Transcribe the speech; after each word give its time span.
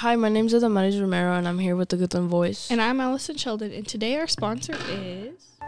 Hi, 0.00 0.16
my 0.16 0.30
name 0.30 0.46
is 0.46 0.54
Adamaris 0.54 0.98
Romero, 0.98 1.34
and 1.34 1.46
I'm 1.46 1.58
here 1.58 1.76
with 1.76 1.90
the 1.90 1.98
Goodland 1.98 2.28
Voice. 2.28 2.70
And 2.70 2.80
I'm 2.80 3.02
Allison 3.02 3.36
Sheldon, 3.36 3.70
and 3.70 3.86
today 3.86 4.16
our 4.16 4.26
sponsor 4.26 4.72
is. 4.88 5.58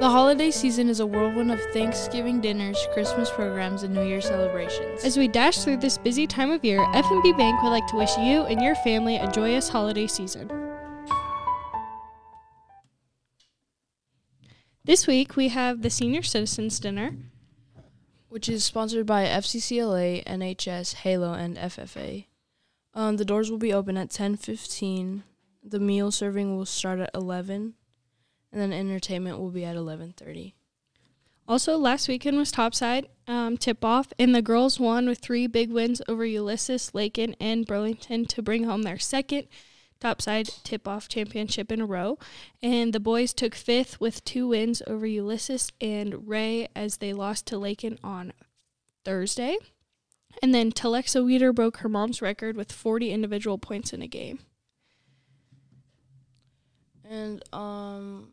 The 0.00 0.08
holiday 0.08 0.50
season 0.50 0.88
is 0.88 1.00
a 1.00 1.04
whirlwind 1.04 1.52
of 1.52 1.60
Thanksgiving 1.74 2.40
dinners, 2.40 2.78
Christmas 2.94 3.30
programs, 3.30 3.82
and 3.82 3.92
New 3.92 4.02
Year 4.02 4.22
celebrations. 4.22 5.04
As 5.04 5.18
we 5.18 5.28
dash 5.28 5.58
through 5.58 5.76
this 5.76 5.98
busy 5.98 6.26
time 6.26 6.50
of 6.50 6.64
year, 6.64 6.82
F&B 6.94 7.34
Bank 7.34 7.62
would 7.62 7.68
like 7.68 7.86
to 7.88 7.96
wish 7.96 8.16
you 8.16 8.44
and 8.44 8.62
your 8.62 8.74
family 8.76 9.16
a 9.16 9.30
joyous 9.30 9.68
holiday 9.68 10.06
season. 10.06 10.50
This 14.84 15.06
week 15.06 15.36
we 15.36 15.48
have 15.48 15.82
the 15.82 15.90
Senior 15.90 16.22
Citizens 16.22 16.80
Dinner, 16.80 17.14
which 18.32 18.48
is 18.48 18.64
sponsored 18.64 19.04
by 19.04 19.26
FCCLA, 19.26 20.24
NHS, 20.24 20.94
Halo, 20.94 21.34
and 21.34 21.58
FFA. 21.58 22.24
Um, 22.94 23.18
the 23.18 23.26
doors 23.26 23.50
will 23.50 23.58
be 23.58 23.74
open 23.74 23.98
at 23.98 24.08
10:15. 24.08 25.22
The 25.62 25.78
meal 25.78 26.10
serving 26.10 26.56
will 26.56 26.64
start 26.64 26.98
at 27.00 27.10
11, 27.14 27.74
and 28.50 28.60
then 28.60 28.72
entertainment 28.72 29.38
will 29.38 29.50
be 29.50 29.66
at 29.66 29.76
11:30. 29.76 30.54
Also, 31.46 31.76
last 31.76 32.08
weekend 32.08 32.38
was 32.38 32.50
topside 32.50 33.06
um, 33.26 33.58
tip 33.58 33.84
off, 33.84 34.14
and 34.18 34.34
the 34.34 34.40
girls 34.40 34.80
won 34.80 35.06
with 35.06 35.18
three 35.18 35.46
big 35.46 35.70
wins 35.70 36.00
over 36.08 36.24
Ulysses, 36.24 36.94
Lakin, 36.94 37.36
and 37.38 37.66
Burlington 37.66 38.24
to 38.24 38.40
bring 38.40 38.64
home 38.64 38.82
their 38.82 38.98
second 38.98 39.46
topside 40.02 40.48
tip 40.64 40.88
off 40.88 41.08
championship 41.08 41.70
in 41.70 41.80
a 41.80 41.86
row. 41.86 42.18
And 42.62 42.92
the 42.92 43.00
boys 43.00 43.32
took 43.32 43.54
fifth 43.54 44.00
with 44.00 44.24
two 44.24 44.48
wins 44.48 44.82
over 44.86 45.06
Ulysses 45.06 45.70
and 45.80 46.28
Wray 46.28 46.68
as 46.74 46.96
they 46.96 47.12
lost 47.12 47.46
to 47.46 47.58
Lakin 47.58 47.98
on 48.02 48.32
Thursday. 49.04 49.56
And 50.42 50.54
then 50.54 50.72
Telexa 50.72 51.24
Weeder 51.24 51.52
broke 51.52 51.78
her 51.78 51.88
mom's 51.88 52.20
record 52.20 52.56
with 52.56 52.72
40 52.72 53.12
individual 53.12 53.58
points 53.58 53.92
in 53.92 54.02
a 54.02 54.08
game. 54.08 54.40
And 57.08 57.42
um, 57.52 58.32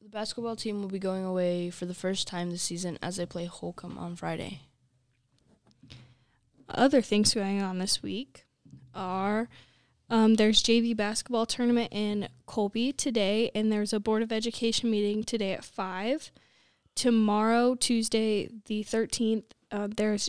the 0.00 0.08
basketball 0.08 0.56
team 0.56 0.80
will 0.80 0.88
be 0.88 0.98
going 0.98 1.24
away 1.24 1.68
for 1.70 1.84
the 1.84 1.94
first 1.94 2.28
time 2.28 2.50
this 2.50 2.62
season 2.62 2.98
as 3.02 3.16
they 3.16 3.26
play 3.26 3.44
Holcomb 3.44 3.98
on 3.98 4.16
Friday. 4.16 4.62
Other 6.68 7.02
things 7.02 7.34
going 7.34 7.60
on 7.60 7.78
this 7.78 8.02
week 8.02 8.46
are 8.94 9.48
um, 10.10 10.34
there's 10.34 10.62
JV 10.62 10.96
basketball 10.96 11.46
tournament 11.46 11.92
in 11.92 12.28
Colby 12.46 12.92
today, 12.92 13.50
and 13.54 13.70
there's 13.70 13.92
a 13.92 14.00
Board 14.00 14.22
of 14.22 14.32
Education 14.32 14.90
meeting 14.90 15.22
today 15.22 15.52
at 15.52 15.64
5. 15.64 16.32
Tomorrow, 16.96 17.76
Tuesday, 17.76 18.50
the 18.66 18.82
13th, 18.82 19.44
uh, 19.70 19.88
there's 19.96 20.28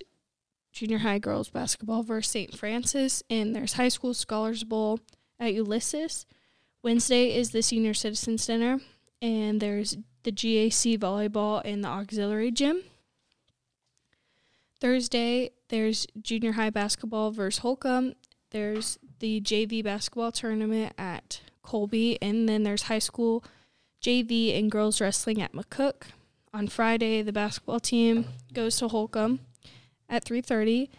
junior 0.72 1.00
high 1.00 1.18
girls 1.18 1.50
basketball 1.50 2.04
versus 2.04 2.32
St. 2.32 2.56
Francis, 2.56 3.24
and 3.30 3.56
there's 3.56 3.74
high 3.74 3.90
school 3.90 4.14
scholars 4.14 4.64
bowl 4.64 5.00
at 5.40 5.56
Ulysses. 5.56 6.28
Wednesday 6.84 7.36
is 7.36 7.50
the 7.50 7.64
senior 7.64 7.96
citizens 7.96 8.44
Center, 8.44 8.80
and 9.20 9.60
there's 9.60 9.98
the 10.24 10.32
GAC 10.32 10.98
volleyball 11.00 11.64
in 11.66 11.82
the 11.82 11.88
auxiliary 11.88 12.52
gym. 12.52 12.84
Thursday, 14.80 15.52
there's 15.70 16.06
junior 16.22 16.54
high 16.54 16.70
basketball 16.70 17.32
versus 17.32 17.60
Holcomb. 17.60 18.14
There's 18.52 18.98
the 19.22 19.40
JV 19.40 19.84
basketball 19.84 20.32
tournament 20.32 20.94
at 20.98 21.42
Colby, 21.62 22.22
and 22.22 22.50
then 22.50 22.64
there's 22.64 22.84
high 22.84 23.00
school 23.00 23.44
JV 24.02 24.58
and 24.58 24.70
girls 24.70 25.00
wrestling 25.00 25.42
at 25.42 25.54
McCook. 25.54 26.08
On 26.54 26.68
Friday, 26.68 27.22
the 27.22 27.32
basketball 27.32 27.80
team 27.80 28.26
goes 28.52 28.76
to 28.78 28.90
Holcomb 28.90 29.40
at 30.10 30.26
3:30. 30.26 30.90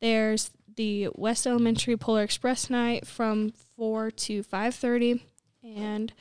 There's 0.00 0.52
the 0.76 1.08
West 1.14 1.46
Elementary 1.46 1.96
Polar 1.96 2.22
Express 2.22 2.70
night 2.70 3.06
from 3.06 3.50
4 3.76 4.10
to 4.12 4.42
5:30 4.42 5.20
and 5.62 6.12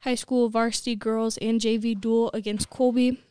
high 0.00 0.16
school 0.16 0.48
varsity 0.48 0.96
girls 0.96 1.38
and 1.38 1.60
JV 1.60 1.94
duel 1.94 2.30
against 2.34 2.70
Colby. 2.70 3.22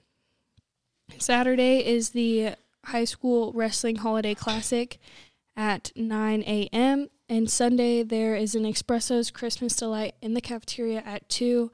Saturday 1.18 1.86
is 1.86 2.12
the 2.12 2.56
high 2.86 3.06
school 3.06 3.52
wrestling 3.54 3.98
holiday 3.98 4.34
classic 4.34 5.00
at 5.56 5.92
9 5.96 6.44
a.m. 6.44 7.10
And 7.30 7.50
Sunday, 7.50 8.04
there 8.04 8.36
is 8.36 8.56
an 8.56 8.64
Espresso's 8.64 9.32
Christmas 9.32 9.76
Delight 9.76 10.16
in 10.22 10.34
the 10.34 10.42
cafeteria 10.42 11.04
at 11.06 11.28
2 11.28 11.72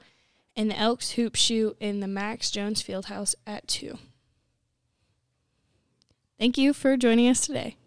and 0.56 0.70
the 0.70 0.78
Elks 0.78 1.12
Hoop 1.12 1.36
Shoot 1.36 1.78
in 1.80 2.00
the 2.00 2.08
Max 2.08 2.50
Jones 2.50 2.82
Fieldhouse 2.82 3.36
at 3.46 3.68
2. 3.68 3.98
Thank 6.40 6.58
you 6.58 6.74
for 6.74 6.98
joining 6.98 7.30
us 7.30 7.42
today. 7.42 7.78